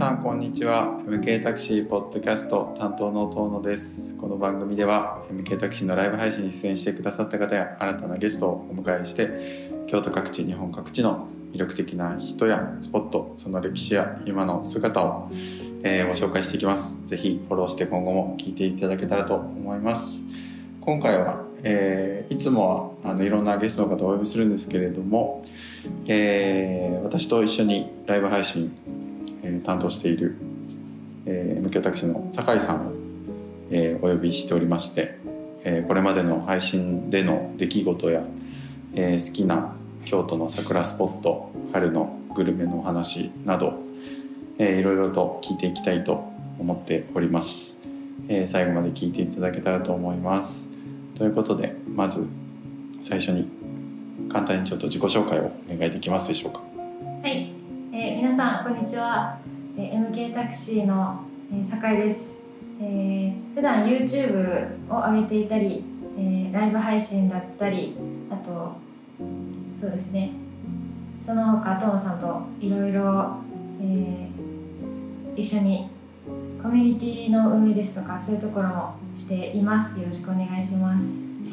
[0.00, 0.98] さんこんにちは。
[1.04, 4.16] MK タクシーポッドキャスト担当の遠野です。
[4.16, 9.28] この番組では MK タクシーのライブ配信に出演してくださった方や新たなゲストをお迎えして
[9.88, 15.30] 京都各地日本各地の魅力的な人やスポットその歴史や今の姿を、
[15.82, 17.06] えー、ご紹介していきます。
[17.06, 20.22] ぜひフォローして今後も聞いていただけたらと思います。
[20.80, 25.44] 今回は、えー、いつもはあのいろんなゲストの方をお呼びするんですけれども、
[26.06, 28.74] えー、私と一緒にライブ配信
[29.42, 30.36] え、担当している、
[31.26, 32.92] えー、MK タクシーの酒井さんを、
[33.70, 35.18] え、お呼びしておりまして、
[35.64, 38.24] え、これまでの配信での出来事や、
[38.94, 43.74] え、好きな京都の桜スポット春のグルメのお話など、
[44.58, 46.24] えー、いろいろと聞いていきたいと
[46.58, 47.80] 思っております、
[48.28, 50.70] え、最後まで聞いていただけたらと思います。
[51.20, 52.26] ということでまず
[53.02, 53.46] 最初に
[54.30, 56.62] 簡単にちょっと自己紹介をお願いできますでしょうか、
[58.40, 59.38] さんこんにちは、
[59.76, 61.20] えー、MK タクシーの、
[61.52, 62.38] えー、酒井です、
[62.80, 65.84] えー、普段 YouTube を上げていたり、
[66.16, 67.98] えー、ライブ配信だったり
[68.30, 68.76] あと
[69.78, 70.32] そうですね。
[71.22, 73.36] その他トモさんといろいろ
[75.36, 75.90] 一緒に
[76.62, 80.00] コミュニティの運営ですとかそういうところもしています。
[80.00, 81.04] よろしくお願いします。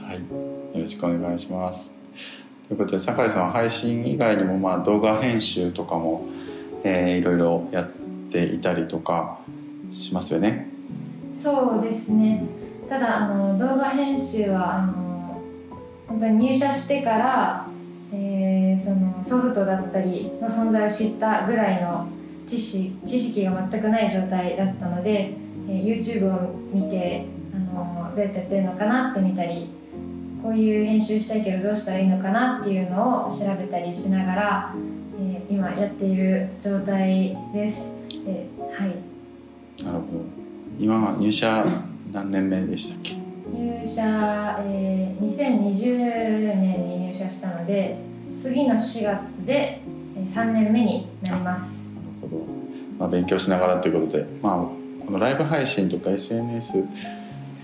[0.02, 0.20] はい。
[0.20, 1.94] よろしくお願いします。
[2.70, 6.37] ということで酒井さんは配信以外にもまあ動画編集とかも、
[6.90, 7.90] えー、いろいろやっ
[8.32, 9.40] ていたりとか
[9.92, 10.70] しますよね。
[11.36, 12.46] そうですね。
[12.88, 15.42] ただあの動画編集はあの
[16.08, 17.68] 本当に入社してから、
[18.14, 22.08] えー、そのソフトだったりの存在を知ったぐらいの
[22.48, 25.34] 知識知識が全くない状態だったので、
[25.68, 29.70] えー、YouTube を見てあのどうやってやってるのかなって見たり
[30.44, 34.76] こういう編集したいけどどうしたらいいのかなっていうのを調べたりしながら、
[35.20, 37.92] えー、今やっている状態です。
[38.28, 39.84] えー、はい。
[39.84, 40.04] なるほど。
[40.80, 41.66] 今入社
[42.14, 43.14] 何年目でしたっけ？
[43.52, 45.98] 入社、えー、2020
[46.62, 47.98] 年に入社したので
[48.40, 49.82] 次の4月で
[50.28, 51.62] 3年目になります。
[51.62, 52.44] なるほど、
[53.00, 54.56] まあ、勉強しながらということで、まあ、
[55.06, 56.84] このライブ配信とか SNS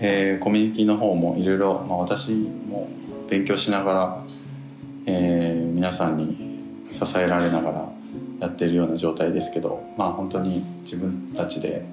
[0.00, 2.88] えー、コミュニティの方もいろいろ私も
[3.28, 4.24] 勉強しながら、
[5.06, 6.36] えー、皆さんに
[6.92, 7.88] 支えられながら
[8.40, 11.84] やっているような状態ですけどまあ本当に自分たちで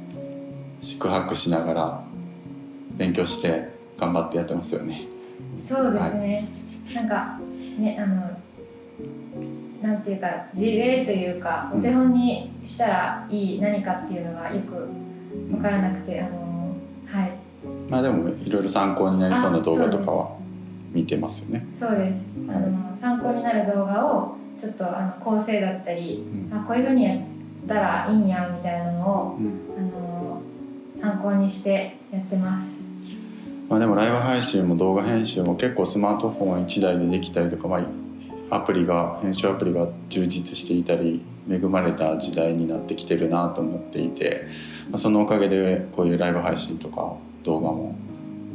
[0.82, 2.04] 宿泊しながら
[2.98, 5.04] 勉強して頑張ってやってますよね。
[5.62, 6.50] そうですね、
[6.88, 7.40] はい、なんか
[7.78, 8.32] ねあの
[9.82, 14.88] なんていうか事例というかお手本にしたらいい何かっていうのがよく
[15.52, 16.51] 分からなくて、あのはい
[17.92, 20.38] まあでもいろいろ参考になりそうな動画とかは
[20.94, 21.68] 見てますよね。
[21.78, 27.20] そうです、あの参考になる動画をちょっとあの構成だったり、うん、あこういうふうにやっ
[27.68, 30.42] たらいいんやみたいなのを、うん、あの
[31.02, 32.76] 参考にしてやってます。
[33.68, 37.78] まあでもライブ配信も動画編集も結構スマートフォン1台でできたりとか、ま
[38.52, 44.46] あ、アプリが編集アプリが充実していたり恵まれた時代になってきてるなと思っていて、
[44.90, 47.96] まあ、そのおかげでこういうライブ配信とか動画も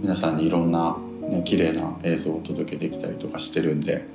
[0.00, 0.96] 皆さんにいろんな、
[1.28, 4.06] ね、綺麗な映像をお届けできたりとかしてるんで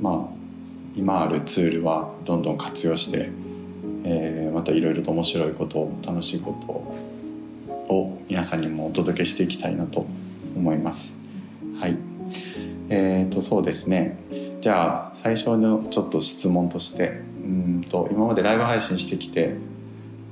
[0.00, 0.34] まあ
[0.96, 3.30] 今あるツールはどんどん活用して、
[4.04, 6.56] えー、またいろいろと面白いこと楽しいこ
[7.86, 10.06] とを皆さんにもお届けしていきたいなと
[10.56, 11.20] 思います。
[11.80, 11.96] はい
[12.88, 14.18] えーとそうですね
[14.60, 19.56] じゃあ最初のちょっと質問としてうんと今までライブ配信してきて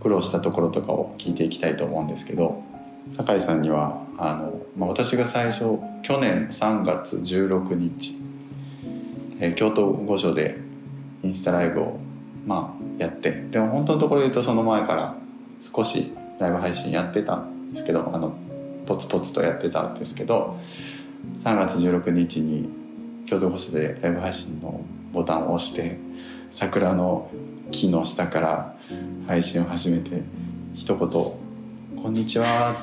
[0.00, 2.62] 苦労したところとかを聞いていきたいと思うんですけど
[3.12, 8.16] 酒井さんにはあの、まあ、私が最初去年3月16日、
[9.38, 10.58] えー、京都御所で
[11.22, 12.00] インスタライブを、
[12.46, 15.14] まあ、やってでも本当のところで言うとその前から
[15.60, 18.34] 少しライブ配信やってたんですけどあの
[18.86, 20.58] ポツポツとやってたんですけど
[21.38, 22.68] 3月16日に
[23.26, 24.80] 京都御所でライブ配信の
[25.12, 25.98] ボタンを押して
[26.50, 27.30] 桜の
[27.70, 28.74] 木の下から
[29.26, 30.22] 配信を始めて
[30.74, 31.08] 一言
[32.02, 32.74] 「こんにちは」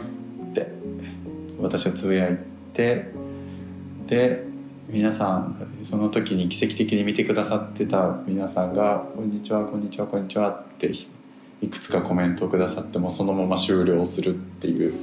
[1.61, 2.37] 私はつぶやい
[2.73, 3.11] て
[4.07, 4.43] で
[4.87, 10.91] 皆さんその時に奇跡的に見てくださってた皆さんが「こんにちはこんにちはこんにちは」って
[11.61, 14.93] いくつかコメントをくださってもそのまま終了するっていう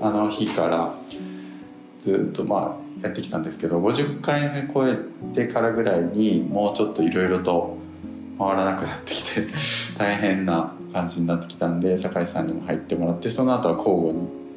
[0.00, 0.94] あの日から
[1.98, 4.96] ずっとまあやってきたんですけど50回目超え
[5.34, 7.76] てからぐらいにもうちょっといろいろと
[8.38, 9.42] 回らなくなってきて
[9.98, 14.47] 大変な感じになってきたんで酒井さんにも入ってもらってその後は交互に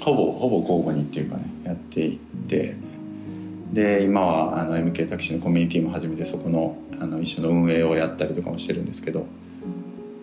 [0.00, 2.76] ほぼほぼ交互にっていうかねやっていって
[3.72, 9.26] で今はあの MK タクシーのコミュニティも始めてそこのあの一緒の運営をやったりとかもしてるんですけど、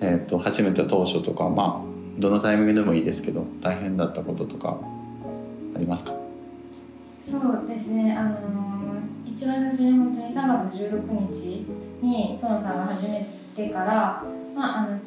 [0.02, 4.80] えー、と初めて当初とかまあどのタイミングでもいいですけど大変だったこととか
[5.76, 6.14] ありますか？
[7.22, 8.14] そうですね。
[8.14, 11.66] あのー、一番初に本当に3月16日
[12.02, 13.26] にトノさんが始め
[13.56, 14.24] てから
[14.56, 15.00] まああの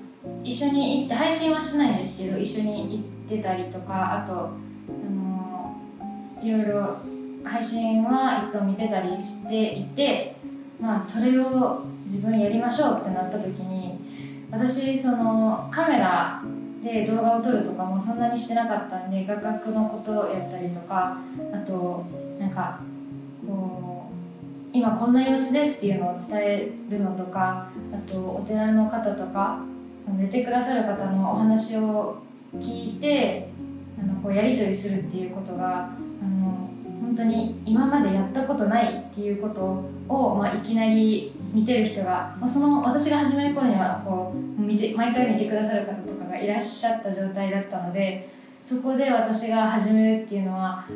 [0.42, 5.76] 一緒に行って配信はしないんですけど一緒に行って出たりとかあとあの、
[6.42, 6.96] いろいろ
[7.44, 10.36] 配信はいつも見てたりしていて
[10.80, 13.98] まあそれを自分やりましょうってなった時に
[14.50, 16.42] 私そのカメラ
[16.82, 21.18] で動画を撮るとかもそんなにしてなかったんで画角のことをやったりとか
[21.52, 22.06] あと
[22.38, 22.80] なんか
[23.46, 29.64] こう今こんな様子ですっていうのを伝えるのとかあとお寺の方とか
[30.04, 32.18] その出てくださる方のお話を
[32.60, 33.48] 聞いて
[34.00, 35.90] あのこうやり取りするっていうことが
[36.22, 36.68] あの
[37.00, 48.28] 本当に今までやったことないっていうことを、まあ、いきなり見てる人が、まあ、その私が始める頃にはこう見て毎回見てくださる方とかがいらっしゃった状態だったので
[48.62, 50.86] そこで私が始めるっていうのは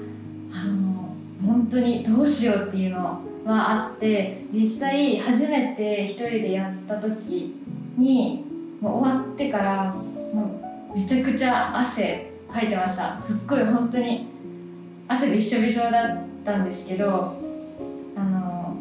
[0.53, 1.15] あの
[1.47, 7.55] 本当にどうしようっていうのはあって実際初めて一人でやった時
[7.97, 8.45] に
[8.81, 9.95] もう終わってから
[10.35, 10.60] もう
[10.95, 13.21] めちゃくちゃ汗かいてました。
[13.21, 14.29] すっごい本当に
[15.09, 17.37] 汗びっしょびしょだったんですけど
[18.17, 18.75] あの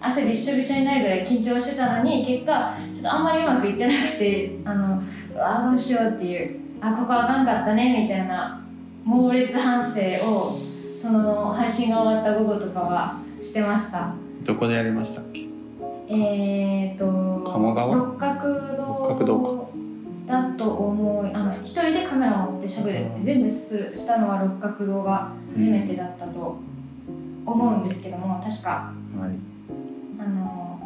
[0.00, 5.02] 汗びっしょびしょになるぐらい緊張してたのに結果ちょっとあんまりうまくいってなくてあの
[5.36, 8.64] あどうしようっていうあここあかんかったねみたいな
[9.04, 10.56] 猛烈反省を
[11.00, 14.14] その配信が終わった午後とかはしてました。
[14.44, 15.40] どこでやりましたっけ？
[16.08, 17.94] えっ、ー、と鴨川？
[17.94, 19.63] 六角堂
[20.26, 21.26] だと思う。
[21.34, 26.56] あの一人でカメラ持ってしゃべるって全部するしたのは六角堂が初めてだったと
[27.46, 29.30] 思うんですけども、確か、はい、
[30.18, 30.80] あの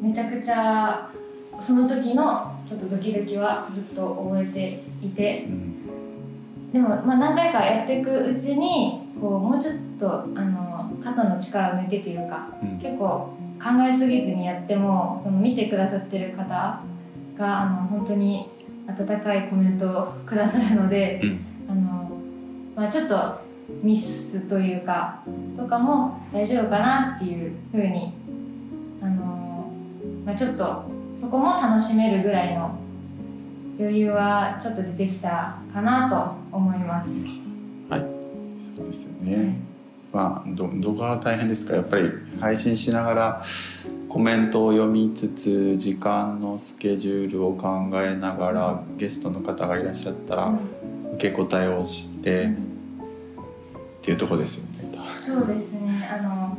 [0.00, 1.10] めちゃくちゃ
[1.60, 16.80] その時のちょっとドキドキはずっと覚えていて、うん、でも、まあ、何回かやっていくうちにこうもうちょっとあの肩の力を抜いてというか、うん、結構考えすぎずにやってもその見てくださってる方
[17.38, 18.50] があの本当に
[18.86, 21.96] 温かいコメントをくださるので、うん、あの
[22.74, 23.40] まあ、ちょっと
[23.82, 25.22] ミスというか
[25.56, 28.12] とかも大丈夫かなっていうふうに
[29.00, 29.70] あの、
[30.24, 30.84] まあ、ちょっと
[31.16, 32.78] そこも楽しめるぐらいの
[33.78, 37.10] 余裕はちょっと出てきたかなと思います。
[37.88, 38.00] はい、
[38.76, 39.36] そうですよね。
[39.36, 39.65] はい
[40.16, 41.76] まあ、ど動画は大変ですか？
[41.76, 42.08] やっぱり
[42.40, 43.42] 配信しながら
[44.08, 50.54] コメントを読みつつ時間のスケジュールを考えながらゲストの方がいらっしゃったら
[51.12, 52.56] 受け答えをして、うん、っ
[54.00, 54.98] ていうとこですよね。
[55.06, 56.08] そうですね。
[56.10, 56.56] あの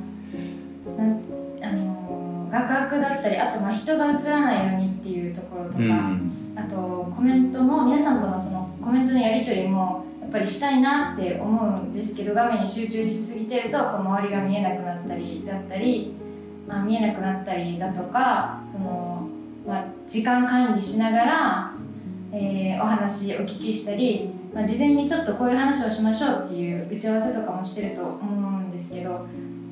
[1.64, 16.14] あの画角だったりあとまあ人が映らないようにっていうところとか、うん、あとコメントも皆さんとのそのコメントのやり取りもやっぱりしたいなって思うんですけど画面に集中しすぎてるとこう周りが見えなくなったりだったり、
[16.68, 19.28] まあ、見えなくなったりだとかその、
[19.66, 21.74] まあ、時間管理しながら、
[22.34, 29.26] えー、お話お聞きしたり、まあ、事前にちょっとこういう話をしましょうっていう打ち合わせとかもしてると思うんですけど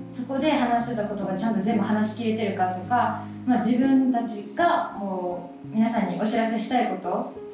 [0.09, 7.44] そこで話してたことがちゃんと全部話しきれてるかとか、まあ、自分たちがこう皆さんにお知らせしたいこと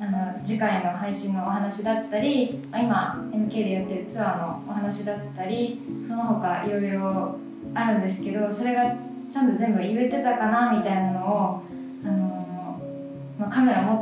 [0.00, 7.36] あの次回の配信のお話だったり今 MK でやってるツアーのお話だったりその他いろいろ
[7.74, 8.94] あるんですけどそれが
[9.30, 11.62] ちゃんと全部言えてたかなみたいなのを、
[12.04, 12.80] あの
[13.38, 13.94] まあ、カメラ持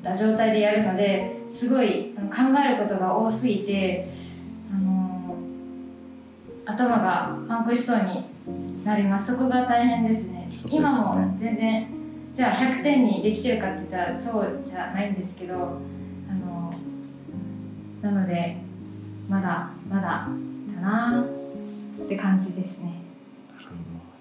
[0.00, 4.08] った状態でやるのですごい考えることが多すぎて、
[4.72, 5.36] あの
[6.64, 10.46] 頭がパンクしそうになりますそこが大変ですね。
[10.50, 12.03] すね今も全然
[12.34, 15.58] じゃあ100点にできてるかって言ったらそうじゃないんですけどあ
[16.34, 16.72] の
[18.02, 18.56] なので
[19.28, 20.28] まだまだ
[20.74, 21.24] だな
[22.04, 23.02] って感じですね。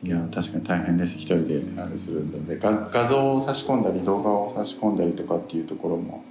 [0.03, 1.15] いや確かに大変です。
[1.15, 2.59] 一人であれするので。
[2.59, 6.23] 画画像を差し込んだり動画を差し込んだりとかっていうところも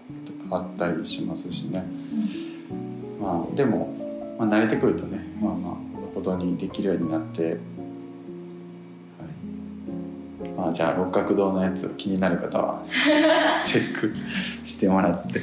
[0.51, 1.83] あったりしますしね、
[2.71, 3.89] うん、まあでも、
[4.39, 7.57] まあ、慣れてくるとね、まあまあほどにできるようになって
[10.63, 12.83] まあ、じゃあ六角堂のやつ気になる方は
[13.65, 14.13] チェック
[14.65, 15.41] してもらって。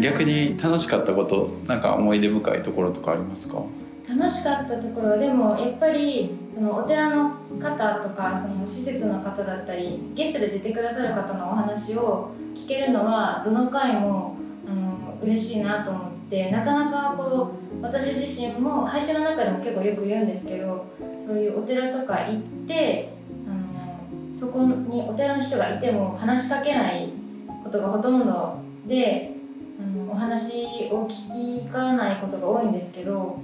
[0.00, 3.62] 逆に楽しかったことなんか思い出深いところとかありますか？
[4.08, 20.86] 楽しかったところでもやっぱりそのお寺の方とかその施設の方だったりゲストで出てくださる方のお話を聞けるのはどの回もあの嬉しいなと思ってなかなかこう私自身も配信の中でも結構よく言うんですけど
[21.20, 23.12] そういうお寺とか行って
[24.38, 27.08] そこにお寺の人がいても話しかけない
[27.64, 29.32] ことがほとんどで
[29.80, 33.40] あのお話を聞かないことが多いんですけど、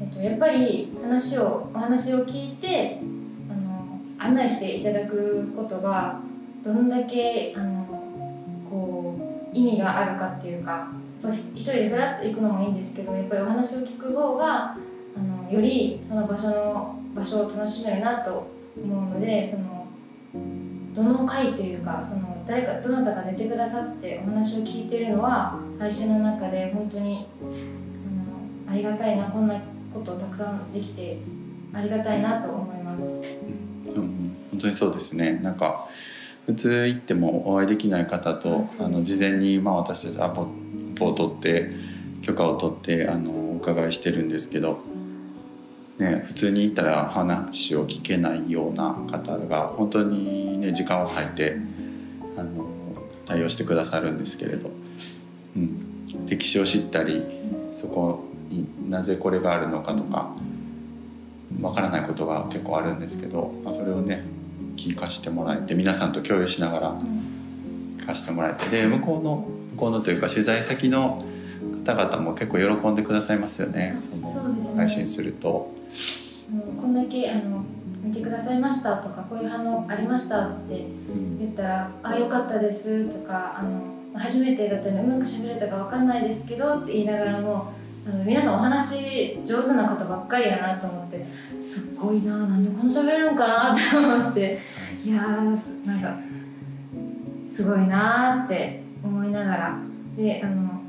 [0.00, 2.98] えっと、やっぱり話をお話を聞いて
[3.50, 6.20] あの案内していただくことが
[6.64, 7.86] どんだけあの
[8.70, 10.92] こう意味があるかっていうか
[11.54, 14.76] 一人でフラッと行くのもいいんですけどやっぱりお話を聞く方が
[15.16, 18.50] あのよりその場所の場所を楽しめるなと
[18.82, 19.81] 思うのでその
[20.94, 29.58] どの回というかその誰かどなたか出てくださってお話を聞いてるのは配信の中で本当にあのありがたいなこんな
[29.92, 31.18] ことをたくさんできて
[31.72, 33.02] ありがたいなと思います。
[33.90, 35.40] うん、本当にそうですね。
[35.42, 35.88] なんか
[36.46, 40.48] 普通行ってもお会いできない方とあの事前に、まあ、私たちアポ
[41.00, 41.70] を取って
[42.22, 44.80] 許可を取ってあのお伺いしてるんですけど
[46.02, 51.56] ね、普通に行ったら話を聞けないような方が本当にね時間を割いて
[52.36, 52.66] あの
[53.24, 54.68] 対応してくださるんですけれど、
[55.56, 57.24] うん、歴史を知ったり
[57.70, 60.34] そこになぜこれがあるのかとか
[61.60, 64.24] わからないことが結構あるんですけど、まあ、それをね
[64.76, 67.00] 聞かせてもらえて皆さんと共有しながら
[67.98, 71.24] 聞かせてもらえてで向こうの向こうのというか取材先の
[71.86, 73.96] 方々も結構喜んでくださいますよね。
[74.00, 75.80] その配信すると。
[76.80, 77.64] こんだけあの
[78.02, 80.86] 見てくださいましたとかこういう反応ありましたって
[81.38, 87.72] 言ったら「あよかったです」とかあの「初めてだったのでうまくしゃべれたか分かんないですけど」って言いながらも
[88.06, 91.24] あの皆さんお話上手な方ばっかりやなと思って
[91.60, 94.58] すっごいななんでこんな喋れるのかなと思って
[95.04, 95.10] い。
[95.10, 96.16] やーなんか
[97.54, 99.78] すごいなって思いながら
[100.16, 100.80] であの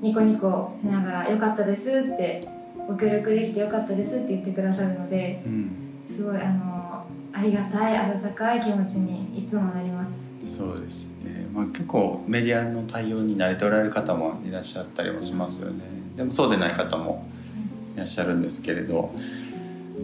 [0.00, 2.40] ニコニコしながら「よかったです」って
[2.86, 5.70] ご協力できてよかったですって言ってくださるので、うん、
[6.08, 10.32] すごいあのありがたい温かい気持ちにいつもなります。
[10.56, 15.84] そうですね、まあ、結構メディアの対応に慣れておられる方もいらっしゃったりもしますよね。
[16.16, 17.24] でもそうでない方も
[17.94, 19.14] いらっしゃるんですけれど、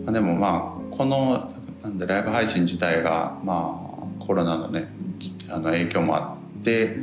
[0.04, 3.80] まあ、でもまあこのなんでライブ配信自体がま
[4.20, 4.88] あコロナのね
[5.50, 6.96] あの影響もあって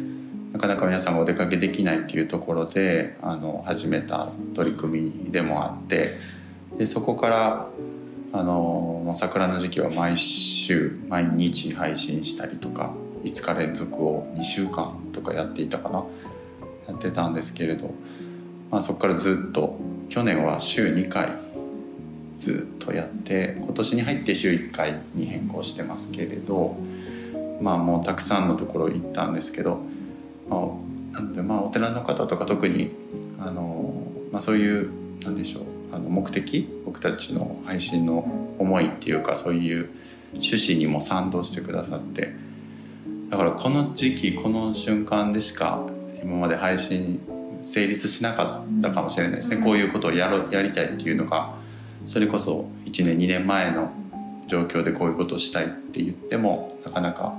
[0.56, 6.12] なかなか皆さんがお出かけできないっていうところであの始めた取り組みでもあって
[6.78, 7.68] でそこから
[8.32, 12.94] あの桜の時期は毎週毎日配信したりとか
[13.26, 16.06] 5日連続を2週間とかやっていたかな
[16.88, 17.94] やってたんですけれど、
[18.72, 21.38] まあ、そこからずっと去年は週2回
[22.40, 26.78] ずっとやって今年に入って週1回に変更してますけれど
[27.60, 29.80] まあもうたくさんのところ行ったんですけど
[30.50, 32.92] まあ、なのでまあお寺の方とか特に
[33.40, 34.90] あの、まあ、そういう
[35.24, 39.90] なんでしょうあの目的僕たちの配信の思いっていうかそういう
[40.34, 42.34] 趣旨にも賛同してくださって。
[43.30, 45.86] だからこの時期この瞬間でしか
[46.24, 47.20] 今まで配信
[47.62, 51.56] 成立しなかったかもしれないですね、こういうことをやろやりたいっていうのが
[52.06, 53.92] それこそ1年2年前の
[54.48, 57.34] 状況でこういうことをしたいって言ってもなかなか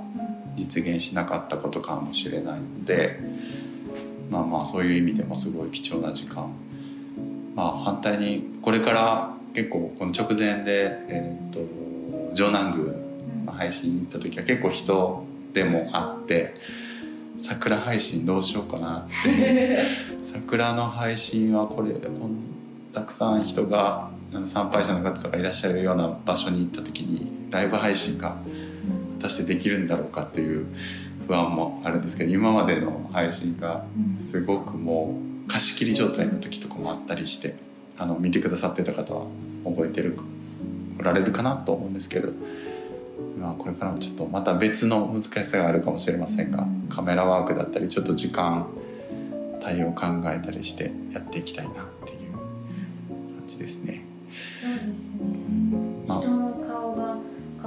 [0.57, 3.21] 実現しなかったことかもしれないので
[4.31, 6.51] まあまあそういう意味でもすごい貴重な時間。
[7.55, 11.53] まあ反対にこれから結構この直前で、えー
[12.31, 12.93] と、城南宮
[13.47, 16.55] 配信に行った時は結構人でもあって
[17.39, 19.81] 桜配信どうしようかなって。
[20.25, 21.95] 桜の配信はこれ
[22.93, 24.11] たくさん人が
[24.45, 28.37] 参拝者の方とかいらっしゃるような場所に行った時にライブ配信が
[29.17, 30.67] 果たしてできるんだろうかっていう
[31.27, 33.85] 不安もあるんですけど今までの配信が
[34.21, 37.57] すごくもう貸し切り状態の時とかもあったりして
[37.99, 39.27] あの見てくださってた方は
[39.65, 40.19] 覚えてる
[40.99, 42.31] おられるかなと思うんですけど、
[43.39, 48.67] まあ、これからもちょっとまた別の難しさがあるかもしれませんがカメラワークだったりちょっと時間
[49.61, 54.05] 対応考えたりしてやっていきたいなっていう感じですね。
[54.61, 55.23] そうですね、
[56.07, 56.21] まあ、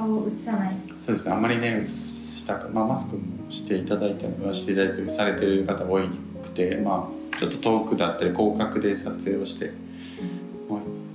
[0.10, 0.76] 顔を映さない。
[0.98, 1.34] そうですね。
[1.34, 6.00] あんまりね映したか、まあ、マスクもしていただいてはしていただいてされてる方多
[6.44, 9.72] くてまあちょっと遠くだったり広角で撮影をして、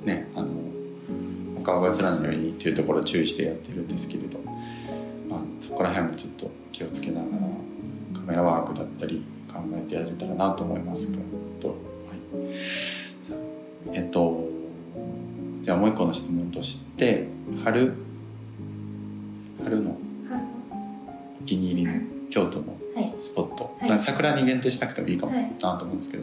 [0.05, 0.49] ねあの
[1.59, 4.39] お顔が映らないようにっていうところを注意してやってるんですけれど、
[5.31, 11.17] まあ、そこら辺もちょっと気をつけながらカメラワークだったり考えてやれたらなと思いますけ
[11.63, 11.79] ど、はい、
[13.93, 14.47] えっと
[15.63, 17.27] じゃあもう一個の質問として
[17.65, 17.95] 春
[19.65, 19.97] 春の
[21.41, 21.93] お気に入りの
[22.31, 22.77] 京都の
[23.19, 26.23] スポット、はい、桜に限定しなくてもいいかもなと思うんですけど、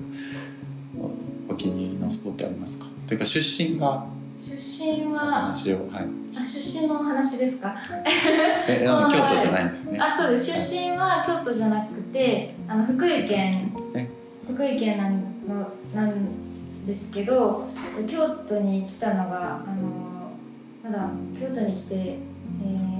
[1.01, 1.11] はい、
[1.49, 2.85] お気に入りのスポットありますか？
[3.07, 4.05] というか出身が
[4.41, 6.05] 出身おは話をはい。
[6.33, 7.75] あ出身のお話ですか？
[8.67, 9.99] えあの はい京都じゃないんですね。
[9.99, 10.51] あそうです。
[10.73, 13.71] 出身は京都じゃなくてあの福井県。
[13.93, 14.09] ね
[14.47, 17.67] 福井県なんのなんですけど
[18.09, 20.31] 京都に来たのがあの
[20.83, 22.90] まだ京都に来て、えー、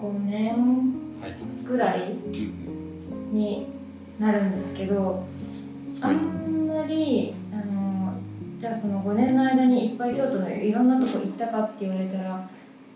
[0.00, 0.54] 5年
[1.20, 1.34] はい
[1.66, 3.66] ぐらいうんに
[4.18, 5.22] なるんですけど
[6.02, 8.14] あんまりあの
[8.58, 12.48] じゃあその5年の間にいっぱい京都のいろんなとこ行ったかって言われたら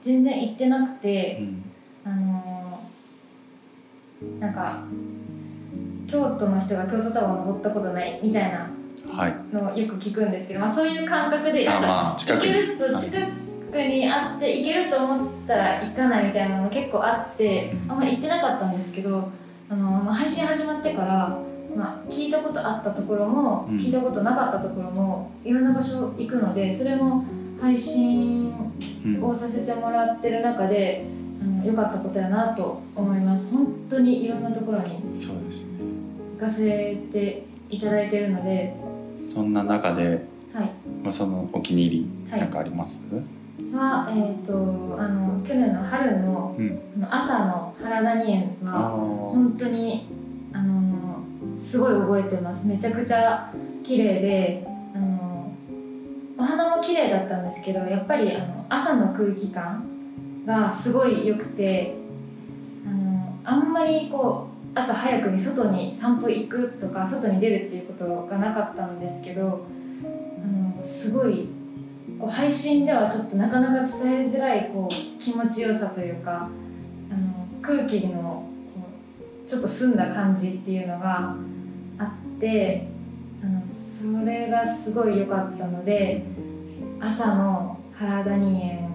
[0.02, 1.38] 全然行ってなくて。
[1.40, 1.72] うん
[2.04, 2.80] あの
[4.40, 4.84] なんか
[6.06, 8.70] 京都の人が京都タワー登ったことないみたいな
[9.12, 12.42] はいのをよく聞くんですけど、まあ、そういう感覚でまあ近く
[13.72, 19.30] に行けるとはい近くにあって行けると思ったら行かないみたいなのが結構あってあんまり行ってなかったんですけど
[19.68, 21.38] あの、まあ、配信始まってから、
[21.74, 23.76] まあ、聞いたことあったところも、うん。
[23.76, 27.24] 聞いたことなかったところもいろんな場所行くのでそれも
[27.60, 28.52] 配信
[29.04, 29.24] うん。
[29.24, 31.06] をさせてもらってる中で
[31.64, 33.52] 良かったことやなと思います。
[33.52, 35.80] 本当にいろんなところにそうですね。
[36.38, 38.74] 行かせていただいてるので、
[39.16, 40.70] そんな中で、はい、
[41.02, 42.40] まあ、そのお気に入りはい。
[42.40, 43.20] なんかあります、は、
[44.10, 46.56] えー、とあの去年の春の
[47.10, 50.06] 朝の原谷園あはあ本当に
[50.52, 51.22] あの
[51.56, 52.66] すごい覚えてます。
[52.68, 53.52] めちゃくちゃ
[53.82, 55.52] 綺麗であの
[56.38, 59.84] お花も綺麗だったんですけどやっぱりあの朝の空気感
[60.46, 61.94] がすごい良くて
[62.86, 69.66] あのあんまりこう朝早くに外に散歩行くとか外に出るっていうことがなかったんですけど
[70.42, 71.48] あのすごい
[72.22, 76.48] こう配信ではちょっとなかなか伝えづらいこう気持ちよさというか
[77.10, 78.46] あの空気の
[79.44, 81.34] ちょっと澄んだ感じっていうのが
[81.98, 82.86] あって
[83.42, 86.22] あのそれがすごい良かったので
[87.00, 88.88] 朝の原谷園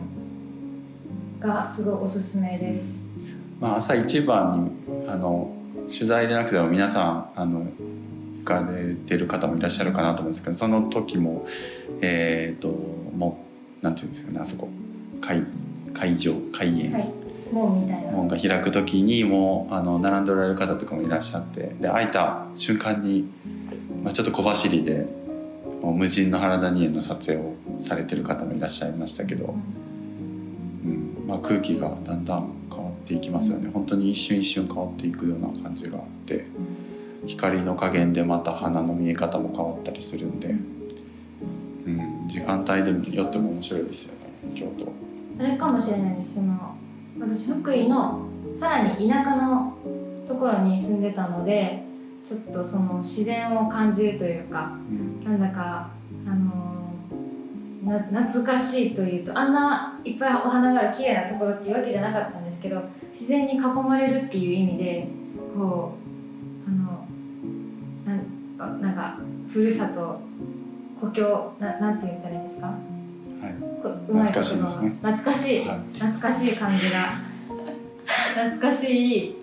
[1.42, 2.98] がすごいおすすめです。
[3.60, 4.72] まあ、朝一番
[5.04, 5.52] にあの
[5.90, 7.68] 取材でなくても皆さんあの
[8.40, 11.46] 行かれてる方もいらっしゃるかなと思うんですけどその時も
[12.02, 13.40] えっ、とも
[13.82, 14.70] うなんていうんですかねあそこ。
[15.20, 15.44] 会
[15.94, 17.12] 会場開演、はい、
[17.52, 18.12] もうみたいな。
[18.12, 21.76] 門が開く時にもうあの並んでおられる方とかもいらっしゃって。
[21.82, 23.28] で開いた瞬間に、
[24.04, 25.08] まあ、ちょっと小走りで
[25.82, 29.56] もう無人の原谷園の撮影をされてる方もいらっしゃいましたけど、
[30.86, 31.28] うん。
[31.28, 33.70] まあ、空気がだんだん変わっていきますよね。
[33.74, 36.46] 本当に一瞬一瞬変わっていくような感じがあって。
[37.26, 40.77] 光の加減でまた花の見え方も変わったりするんで、うん、
[42.28, 44.92] 時間帯でよっても面白いですよね京都。
[45.40, 46.76] あれかもしれないですその
[47.20, 49.74] 私福井のさらに田舎の
[50.28, 51.84] ところに住んでたので
[52.24, 55.90] ちょっとその自然を感じるというかうんなんだか
[56.26, 56.68] あのー
[57.88, 65.08] な懐かしいというとあんないっぱいお花がある綺麗なところっていうわけじゃなかったんですけど自然に囲まれるっていう意味で
[65.56, 65.96] こ
[66.66, 67.08] うあの
[68.06, 68.26] なん
[68.60, 69.18] あなんか
[69.52, 70.20] ふるさと
[71.00, 72.68] 故郷ななんて言ったらいいんですか？
[72.68, 72.74] は
[73.50, 73.54] い。
[74.08, 74.90] 懐かしいですね。
[75.02, 75.80] 懐かしい、はい。
[75.94, 77.00] 懐かしい感じが
[78.50, 78.90] 懐かし
[79.28, 79.36] い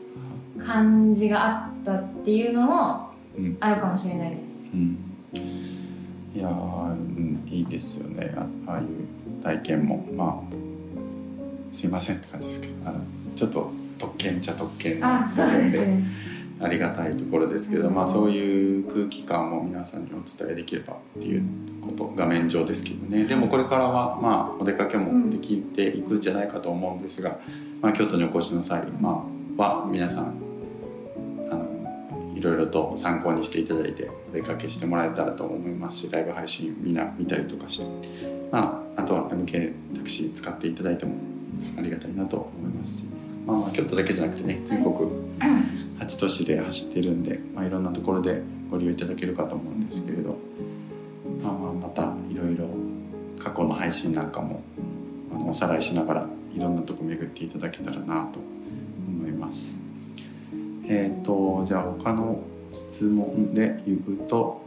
[0.64, 3.56] 感じがあったっていうのもうん。
[3.60, 4.40] あるかもしれないです。
[4.72, 4.98] うん、
[6.34, 8.32] いやー、うん、いいですよね。
[8.36, 8.86] あああいう
[9.42, 10.04] 体験も。
[10.16, 10.54] まあ
[11.72, 13.00] すいませんって感じですけどあの
[13.34, 16.04] ちょっと特権っちゃ特権なあ、そうですね。
[16.60, 21.42] ありがたいところですけど、まあ、そういう空気感を皆さんにお伝えできればっていう
[21.80, 23.24] こと画面上ですけどね。
[23.24, 27.38] でもこれからはまあお出かけもできていくんじゃないかと思うんですが、
[27.82, 29.26] まあ、京都にお越しの際、ま
[29.58, 30.34] あ、は皆さん
[31.50, 37.84] あのいろいろと参考にしていただいてお出かけしてもらえたらと思いますしライブ配信みんな見たりとかして、
[38.50, 41.14] まあ、あとは MK タクシー使っていただいても
[41.78, 43.06] ありがたいなと思いますし、
[43.46, 44.94] まあ、まあ京都だけじゃなくてね全国
[45.98, 50.36] 8都市で走ってるんで、まあ、いろんなところでご利用いただけるかと思うんですけれど、
[51.42, 52.68] まあ、まあまたいろいろ
[53.38, 54.62] 過去の配信なんかも
[55.34, 58.40] あのおさらいしながらいろんなとこ巡っていただけたらなと
[59.08, 59.78] 思います。
[60.86, 64.62] えっ、とじゃあ他の質問で言うと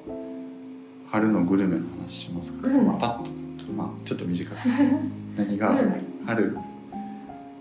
[1.11, 4.57] 春のグルメの話しますか、まあ、パッと、まあ、ちょっと短く。
[5.37, 5.79] 何が
[6.25, 6.57] 春？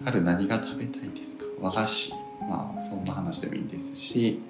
[0.07, 1.45] 春何が食べたいですか？
[1.61, 2.13] 和菓子。
[2.49, 4.41] まあそんな話でもいいですし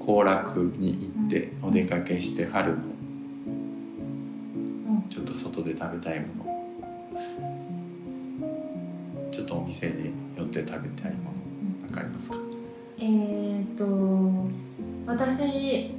[0.00, 2.78] 行楽に行ってお出かけして春のう
[4.94, 5.08] ん。
[5.08, 6.48] ちょっと外で食べたいもの。
[9.30, 12.36] ちょっとお店に寄って食べたいものなんかありますか？
[12.98, 14.48] えー、と
[15.06, 15.94] 私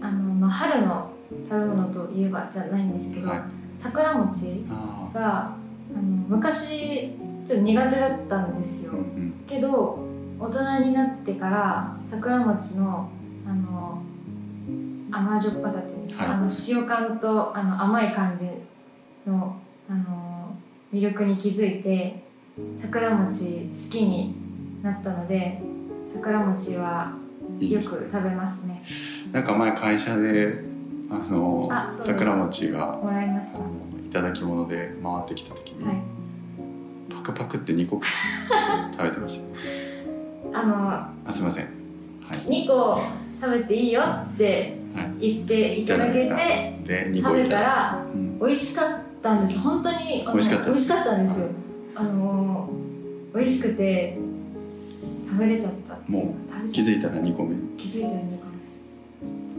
[0.00, 1.10] あの、まあ、春の
[1.48, 3.42] 食べ物といえばじゃないんですけど、はい。
[3.80, 5.56] 桜餅あが
[6.30, 7.10] 昔
[7.44, 9.44] ちょっと苦手だったんですよ、あうんうん。
[9.48, 9.98] けど
[10.38, 13.08] 大人になってから桜餅の
[13.44, 14.00] あの
[15.10, 16.34] 甘じょっぱさっていうんですか、はい。
[16.34, 18.46] あの塩感とあの甘い感じ
[19.28, 19.56] の
[19.88, 20.54] あの
[20.92, 22.22] 魅力に気づいて
[22.76, 24.36] 桜餅好きに
[24.82, 25.60] なったので
[26.14, 27.12] 桜餅は
[27.58, 28.80] いよく食べますね。
[29.32, 30.64] なんか前会社で
[31.10, 33.64] あのあ桜餅がもらいました。
[33.64, 36.19] いただき物で回ってきた時に、はい
[37.20, 39.40] パクパクって2個食べてまし
[40.52, 40.60] た。
[40.60, 40.90] あの
[41.26, 41.64] あすいません。
[42.22, 42.64] はい。
[42.64, 43.00] 2個
[43.40, 46.28] 食べていいよってはい言っていただけて、
[46.84, 48.38] で2食べたらうん。
[48.38, 49.60] 美味しかったんです。
[49.60, 51.46] 本当に美味しかった美味しかったんですよ。
[51.94, 52.70] あの
[53.34, 54.18] 美味しくて
[55.28, 55.98] 食べれちゃった。
[56.10, 57.54] も食べちゃっ気づいたら2個目。
[57.54, 58.46] っ気づいたら2個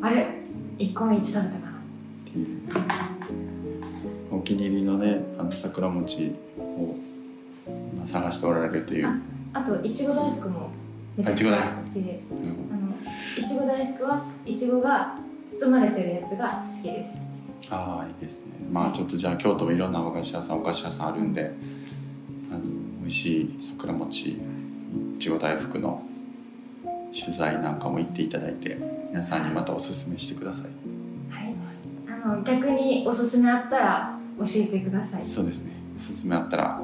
[0.02, 0.08] 目。
[0.08, 0.36] あれ
[0.80, 1.72] ？1個目いつ食べたかな。
[2.26, 2.48] ていう。
[4.32, 6.96] お気に入りのねあの桜餅を
[8.02, 9.16] 今探しておられるという、あ
[9.54, 10.70] あといちご大福も
[11.16, 12.24] めちゃくちゃ好きで。
[13.38, 14.04] いちご大福。
[14.04, 15.16] はいちごが
[15.60, 17.18] 包まれてるやつが好きです。
[17.70, 18.54] ああいいですね。
[18.72, 21.54] まあちょっとじゃあ京都もいろんな和菓子屋さんお菓子屋さんあるんで
[22.52, 22.62] あの
[23.02, 24.40] 美味しい桜餅い
[25.20, 26.02] ちご大福の
[27.14, 28.78] 取材なんかも行っていただいて
[29.10, 30.66] 皆さんにまたおすすめしてください。
[31.30, 31.54] はい。
[32.08, 35.26] あの逆におすすめあったら教えてください。
[35.26, 35.74] そうですね。
[35.96, 36.82] おすすめあったら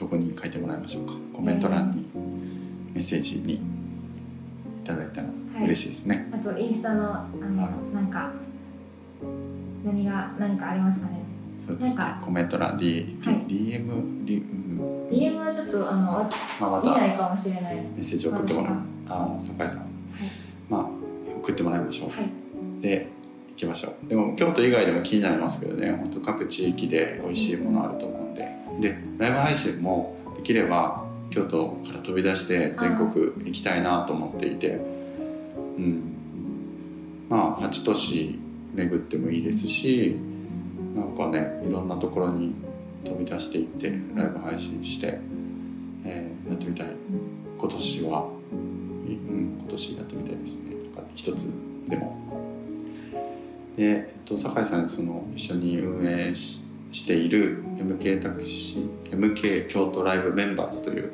[0.00, 1.12] どこに書いてもらいましょうか。
[1.34, 2.06] コメント欄に
[2.94, 3.60] メッセージにい
[4.82, 5.64] ただいたらはい。
[5.64, 8.32] 嬉しいですね、あとインスタのあの、はなんか
[9.84, 11.20] 何が何かありますかね。
[11.58, 12.04] そうですね。
[12.24, 13.34] コメント欄 D、はい。
[13.44, 17.74] DM、D うん、DM はちょっとあのまあ、また見ないかもしれない。
[17.74, 18.76] メッセージ送ってもらう。
[19.06, 19.86] 私ああ酒井さん、
[20.70, 20.86] まあ
[21.36, 22.30] 送ってもらいましょう、はい。
[22.80, 23.08] で
[23.50, 24.08] 行きましょう。
[24.08, 25.90] でも京都以外でも気になりますけどね。
[25.92, 28.18] 本当各地域で美味しいものあると思う。
[28.18, 28.19] ん
[28.80, 33.10] でライブ配信もできれば京都から飛び出して全国
[33.44, 34.80] 行きたいなと思っていて
[35.76, 36.02] うん。
[37.28, 38.38] まあ8都市
[38.74, 40.16] 巡ってもいいですし
[40.94, 42.54] なんかねいろんなところに
[43.04, 45.18] 飛び出していってライブ配信して、
[46.04, 46.88] えーやってみたい。
[47.58, 50.74] 今年は、うん、今年やってみたいですね。
[50.94, 51.54] なんか一つ
[51.88, 52.16] でも。
[53.76, 61.12] で、えっと、酒井さんその一緒に運営してしている MK タクシー MK 京都ライブメンバーズという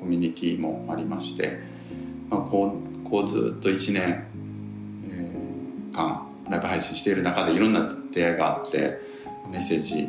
[0.00, 1.58] コミュニティもありまして、
[2.28, 4.26] まあ、こうこうずっと1年、
[5.08, 5.52] えー
[5.92, 9.00] 間ライブ配信している中でいろんな出会いがあって
[9.50, 10.08] メッセージ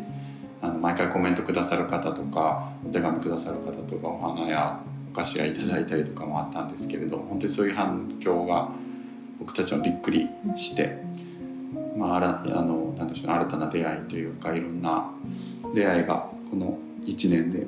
[0.62, 4.80] あの毎回コメントくださる方とかお手紙くださる方とかお花や
[5.12, 8.70] お菓子がいただいたりとかもあったんですけれど本当にそういう反響が
[9.40, 10.98] 僕たちはびっくりして、
[11.98, 15.10] まあ、あらあのなんでしょう新たな出会いというかいろんな
[15.74, 17.68] 出会いがこの1年で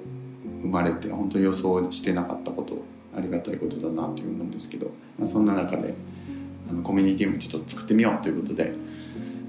[0.62, 2.84] 生まれて本当に予想してなかったこと
[3.16, 4.88] ありがたいことだなという思うんですけど、
[5.20, 5.94] まあ、そんな中で
[6.70, 8.74] あのコミュニティもちょっと作ってみようということで、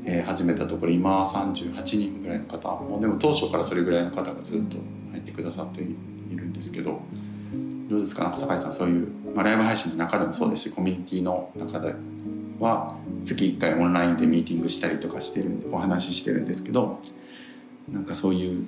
[0.04, 4.76] えー始めたところ今は38人ぐらいの方もうでも当初からそれぐらいの方がずっと
[5.12, 5.86] 入ってくださってい
[6.36, 7.00] るんですけど
[7.88, 8.22] どうですか？
[8.24, 11.94] なんか酒井さんそういう、まあ、ライブ配信の中でもそうですしコミュニティの中で
[12.60, 17.00] は月1回オンラインでミーティングしたりとかしてるんでお話ししてるんですけど
[17.92, 18.64] なんかそういう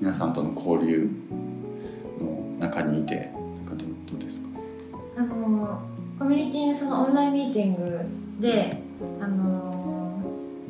[0.00, 1.08] 皆さんとの交流
[2.20, 4.48] の中にいてなんかどうどうですか？
[5.18, 5.80] あの
[6.18, 8.00] コミュニティのそのオンラインミーティング
[8.40, 8.82] で
[9.20, 10.20] あの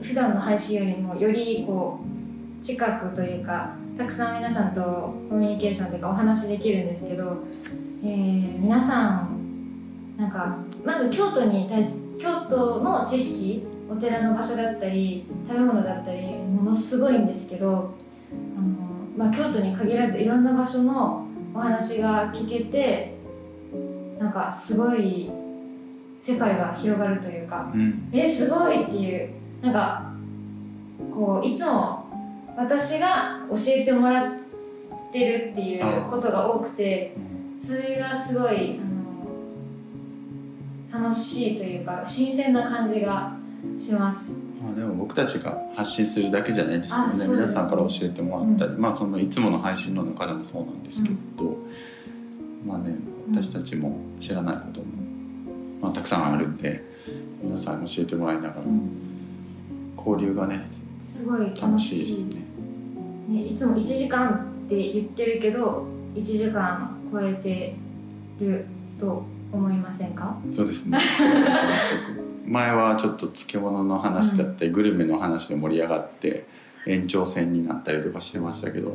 [0.03, 2.01] 普段の配信よりもよりこ
[2.61, 4.81] う近くというかたくさん皆さんと
[5.29, 7.45] コミュニケーションというかお話できるんですけど、
[8.05, 17.95] えー皆さんなんかまず京都に対す京都の知識お寺の場所だったり食べ物だったりものすごいんですけど
[18.57, 18.67] あの、
[19.17, 23.15] まあ、京都に限らずいろんな場所のお話が聞けて
[24.19, 25.31] なんかすごい
[26.21, 28.11] 世界が広がるというかうん。
[28.13, 29.31] えすごいっていう
[29.63, 30.13] なんか
[31.15, 32.07] こういつも
[32.57, 34.33] 私が教えてもらっ
[35.13, 37.15] てるっていうことが多くて
[37.65, 38.98] それがすごいあの
[41.03, 43.37] 楽しいというか新鮮な感じが
[43.79, 44.33] します。
[44.63, 47.37] まあ、でも僕たちが発信するだけじゃないですよね。
[47.37, 51.57] 皆さんから教えてもらったり、まあそのいつもの配信の中でもそうなんですけど、
[52.67, 52.97] まあね
[53.31, 54.87] 私たちも知らないことも、
[55.81, 56.83] まあ、たくさんあるんで
[57.43, 58.55] 皆さんに教えてもらいながら
[59.97, 60.67] 交流がね
[61.03, 62.43] すごい楽楽しいしいですね。
[63.29, 67.77] ね、いつも1時間って言ってるけど1時間超えて
[68.41, 68.67] る
[68.99, 70.37] と思いませんか？
[70.51, 70.99] そうですね。
[72.47, 76.47] 前はちょっと漬物の話だったり、グルメの話で盛り上がって
[76.87, 78.93] 延長線になったりとかしてましたけど、う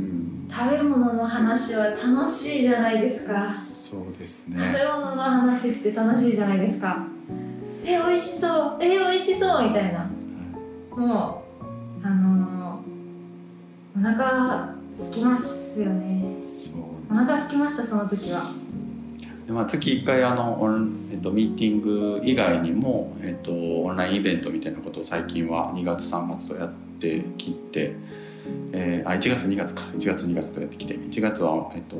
[0.00, 3.54] ん、食べ物の話は楽しいじゃないですか。
[3.76, 7.06] そうです食べね物の話って楽しいじゃないですか。
[7.84, 8.78] え美味しそう。
[8.80, 10.10] え美味しそうみたいな。
[10.96, 11.44] も
[12.02, 16.24] うあのー、お腹空きますよね。
[17.10, 18.42] お腹空きましたその時は。
[18.42, 18.69] で
[19.50, 27.96] まあ、月1回あのオン、えっと、ミーティング以外にも、えっと、オンラインイベントみたいなことを最近は2月3月とやってきて、
[28.72, 29.82] えー、あ1月2月か。
[29.96, 31.96] 1月2月とやってきて1月は、えっと、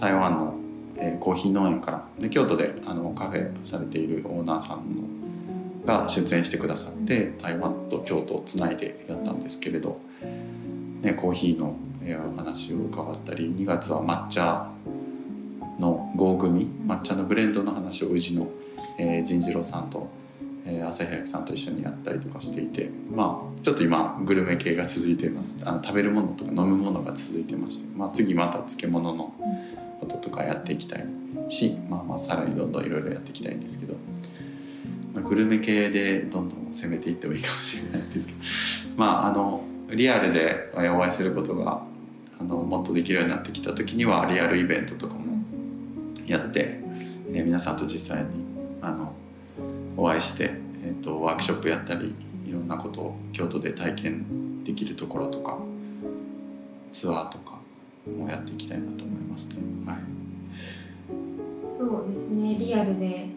[0.00, 0.54] 台湾の、
[0.96, 5.02] えーコーヒー農園からで京都であのカフェされているオーナーさんの
[5.86, 10.00] が出演してくださって台湾と京都をつないでやったんですけれど、
[11.02, 14.70] ね、コーヒーのえーお話を伺ったり2月は抹茶
[16.18, 18.48] 合組抹茶のブレンドの話を宇治の、
[18.98, 20.08] えー、仁次郎さんと、
[20.66, 25.56] えー、朝日さんと一緒にやったりとかしていてまあちょっと今グルメ系が続いています。
[25.64, 29.32] あの食べるものとか飲むものが続いてまして、まあ、次また漬物の
[30.00, 31.06] こととかやっていきたい
[31.48, 33.94] し、まあ、まあさらにどんどんいろいろやっていきたいんですけど、
[35.14, 41.82] まあ、グルメ系でどんどん攻めていってもいいかもしれないんですけど まああのリアルでお会いすることが
[42.40, 45.37] あのもっとできるようになってきた時にはリアルイベントとかも
[46.32, 46.80] やって、
[47.32, 48.30] えー皆さんと実際に
[48.80, 49.14] あの
[49.96, 50.50] お会いして、
[50.84, 52.14] えー、とワークショップやったり
[52.46, 55.58] いろんなことを京都で体験できるところとか
[56.92, 57.58] ツアーとか
[58.16, 59.56] もやっていきたいなと思いますね。
[59.86, 59.98] はい
[61.70, 63.28] そうですねリアルで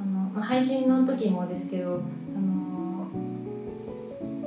[0.00, 2.00] あの、まあ、配信の時もですけど
[2.34, 3.06] あの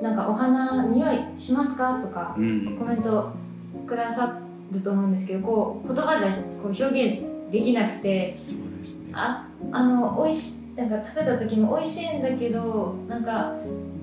[0.01, 3.31] なんか「お花匂いしますか?」とかうんコメント
[3.85, 4.39] くださ
[4.71, 6.29] ると思うんですけどこう言葉じゃ
[6.63, 8.35] こう表現できなくて。
[8.37, 9.11] そうですね。
[9.13, 13.53] ああの美味しなんか食べた時も美味しいんだけどなんか、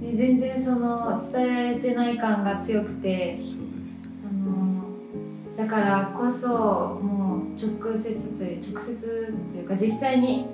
[0.00, 3.36] ね、全然その伝えられてない感が強くて。
[4.24, 4.84] あの
[5.54, 10.46] だからこそもう直接という直接というか実際に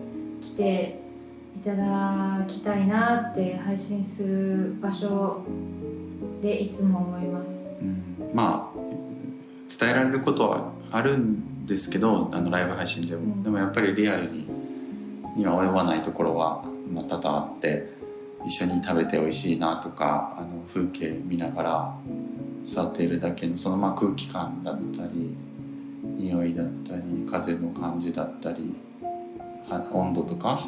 [0.43, 1.01] 来て
[1.57, 5.45] いただきたいなって配信する場所
[6.43, 7.47] でいつも思います。
[7.81, 8.79] うん、まあ
[9.79, 13.42] 伝えられることはあるんですけどあのライブ配信でも、うん。
[13.42, 14.46] でもやっぱりリアルに
[15.37, 17.92] には及ばないところは、まあ、多々あって
[18.44, 21.94] 一緒に食べて美味しいなとかあの風景見ながら
[22.64, 25.37] 座っているだけのそのまあ空気感だったり
[26.02, 28.74] 匂いだったり風の感じだったり
[29.68, 30.59] は温度とか、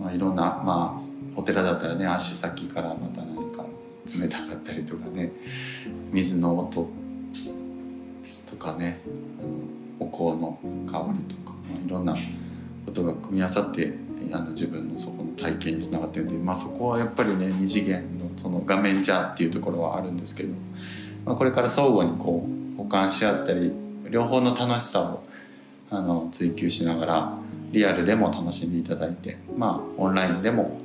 [0.00, 1.00] まあ、いろんな、まあ、
[1.36, 3.64] お寺だったらね足先からまた何か
[4.20, 5.32] 冷たかったりとかね
[6.12, 6.88] 水の音
[8.50, 9.00] とかね
[9.40, 10.58] あのお香の
[10.90, 12.14] 香りとか、まあ、いろんな
[12.86, 13.94] ことが組み合わさって
[14.32, 20.50] あの自分のそこの体験につながってるんで、まあ、そこはやっぱりね二次元のその画面じゃっていうところはあるんですけど、
[21.24, 23.72] まあ、これから相互にこう補完し合ったり
[24.10, 25.24] 両方の楽しさを
[25.90, 27.38] あの追求しながら
[27.70, 30.80] リアルでも楽しんでいただいてまあオンラインでも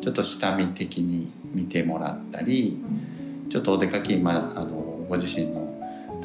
[0.00, 2.78] ちょっと下見的に見てもらったり
[3.48, 5.64] ちょっとお出かけ今あのご自身の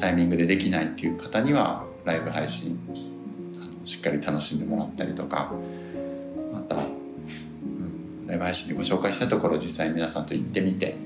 [0.00, 2.76] タイミングでできないっていう方にはライブ配信
[3.84, 5.52] しっかり楽しんでもらったりとか
[6.52, 10.96] また、うん、ライブ配信でご紹介したところ実際皆さんと行ってみて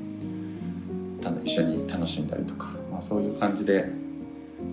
[1.20, 3.90] た一緒に楽しんだりとか、まあ、そういう感じで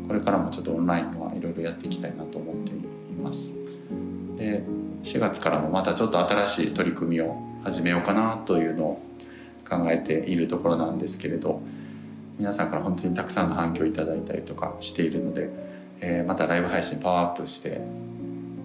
[0.08, 2.76] これからもちょっとオンラインはいろいろやっていきたいなと思ってい
[3.22, 3.58] ます。
[4.38, 4.64] で
[5.04, 9.02] 4月からもまたちょっと新しい取り組みを始めようかなというのを
[9.68, 11.62] 考えているところなんですけれど
[12.38, 15.50] 皆さんから本当にたくさんの反響をいただいたりとかしているので、
[16.02, 17.82] えーまたライブ配信パワーアップして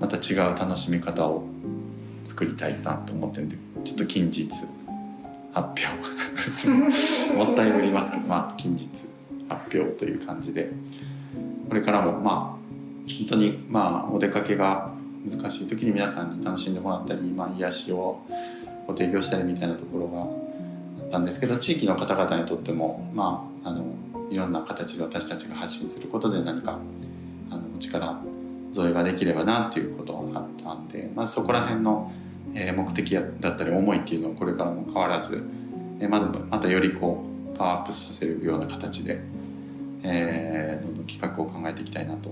[0.00, 1.44] また違う楽しみ方を
[2.24, 4.48] 作りたいなと思ってるんでちょっと近日
[5.52, 5.86] 発表。
[7.36, 8.88] もったいぶりますけどまあ近日
[9.48, 10.70] 発表という感じで。
[11.68, 14.90] これからもまあ本当にまあお出かけが
[15.28, 18.20] 難しい時に皆さんに楽しんでもらったり、まあ、癒しを
[18.86, 20.24] ご提供したりみたいなところがあ
[21.08, 23.84] ったんですけど地域の方々にとってもまああの
[24.30, 26.78] いろんな形で私たちが発信することで何か
[27.78, 28.20] 力
[28.72, 32.12] 添えができればなっていうことがあったんで、まあ、そこら辺の、
[32.54, 35.42] えー目的だったり思いっていうのをこれからも変わらず、
[36.00, 39.20] えーまだまたよりこうパワーアップさせるような形で、
[40.02, 42.30] えーどんどん企画を考えていきたいなと、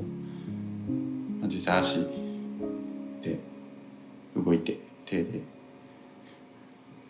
[1.41, 2.01] まあ、実際足
[3.23, 3.39] で
[4.37, 5.41] 動いて手で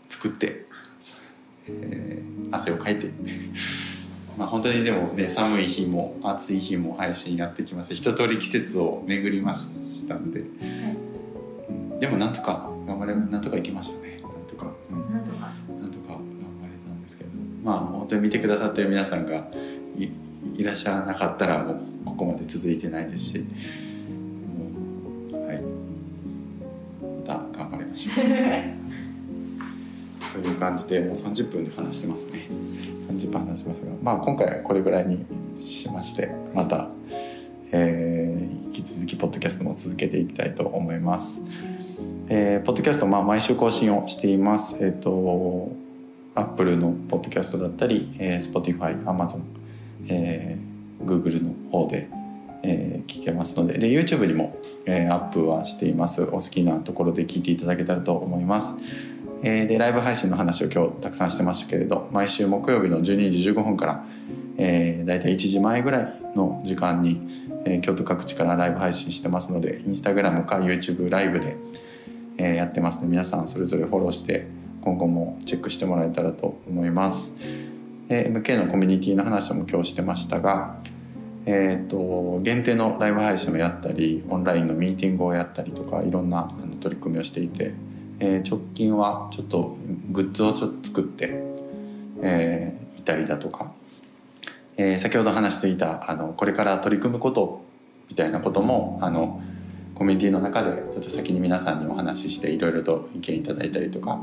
[0.09, 0.61] 作って、
[1.69, 3.11] えー汗をかいて
[4.37, 12.01] まあ本当にでもね寒い日も暑い日も配信やってきまして一通り季節を巡りましたんで、うん。
[12.01, 14.21] でもなんとか頑張れなんとかいきましたね。
[14.23, 15.15] なんとか、うん。
[15.15, 15.41] なんとか。
[15.81, 17.31] なんとか頑張れたんですけど、
[17.63, 19.49] まあ本当に見てくださってる皆さんが
[19.97, 20.09] い
[20.57, 23.45] いらっしゃらなかったらもうここまで続いてないですし、
[30.65, 32.49] 感じでもう30分で話してますね
[33.11, 35.27] 30分話しますがまあ今回はこれぐらいに
[35.59, 36.91] しましてまた、
[37.71, 38.25] えー
[38.75, 41.45] 引き続きポッドキャストも続けていきたいと思います。
[42.29, 44.77] えーポッドキャスト、まあ、毎週更新をしています。
[44.81, 45.71] えっ、と、
[46.35, 49.43] Apple のポッドキャストだったり、えー Spotify、Amazon、
[50.09, 52.09] えー Google の方で、
[52.65, 56.23] えー聞けますので、で、YouTube にも、えーアップはしています。
[56.23, 58.75] お好きなところで聞いていただけたらと思います。
[59.47, 64.05] えーで、ライブ配信の話を今日たくさんしてましたけれど、毎週木曜日の12時15分から、
[64.57, 67.21] えー、大体1時前ぐらいの時間に、
[67.67, 71.59] えー京都各地からライブ配信してますので、インスタグラムか YouTube ライブで、
[72.39, 74.47] えーやってますので皆さんそれぞれフォローして
[74.81, 77.35] 今後もチェックしてもらえたらと思います。
[78.09, 80.79] えー MK のコミュニティの話も今日してましたが、
[81.45, 87.75] えー、と限定のライブ配信をやったりオンラインのミーティングをやったりとかいろんなあの取り組みをしていて、
[88.21, 89.77] えー直近はちょっと
[90.11, 91.43] グッズをちょっと作って、
[92.23, 93.71] えーいたりだとか、
[94.79, 97.65] えー先ほど話していたあのこれから取り組むこと
[98.09, 99.43] みたいなこともあの
[99.95, 104.21] コミュニティの中でちょっと先に皆さんにお話ししていろいろと意見いただいたりとか、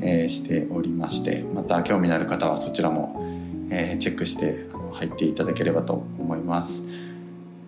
[0.00, 3.24] えーしておりましてまた興味のある方はそちらも、
[3.70, 6.82] えーチェックして入っていただければと思います。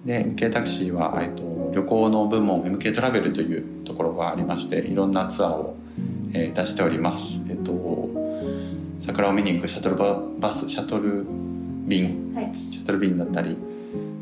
[0.05, 5.77] で MK タクシーは、えっと、旅行の部門 MK トラベルというところがありましていろんなツアーを、
[6.33, 7.45] えー出しております。
[7.49, 8.09] えっと
[8.99, 11.25] 桜を見に行くシャトルババスシャトル
[11.87, 12.55] 便はい。
[12.55, 13.57] シャトル便だったり、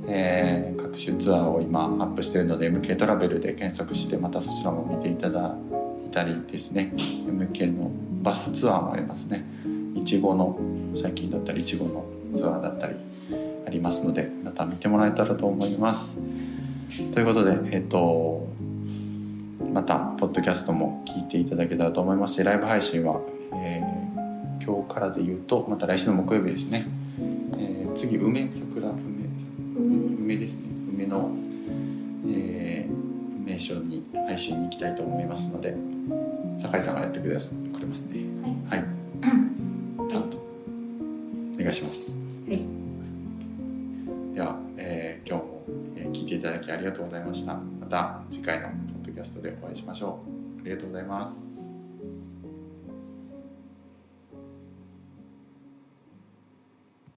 [0.06, 5.54] えー各種ツアーを今アップしてるので MK トラベルで検索してまたそちらも見ていただ
[6.06, 6.92] いたりですね。
[6.96, 7.90] MK の
[8.22, 9.44] バスツアーもありますね。
[9.94, 10.58] いちごの
[10.94, 12.94] 最近だったりいちごのツアーだったり
[13.68, 16.22] ありますのでまた見てもらえたらと思います。
[17.12, 18.48] ということでえっ、と
[19.74, 23.20] またポッドキャストも聞いていただけたらと思いますしライブ配信は、
[23.52, 23.98] えー
[24.60, 26.86] 今日からで言うとまた来週の木曜日ですね、
[27.56, 28.96] えー次梅桜梅
[30.24, 30.68] 梅ですね。
[30.94, 31.30] 梅の、
[32.28, 35.74] えー、名所に配信に行きたいと思いますので
[36.58, 38.20] 酒井さんがやってくださくれますね。
[38.68, 38.84] はい。
[40.10, 42.17] 担当お願いします
[46.68, 47.54] きありがとうございました。
[47.54, 50.22] また次回のポッドキャストでお会いしましょ
[50.58, 50.60] う。
[50.60, 51.67] ありがとうございます。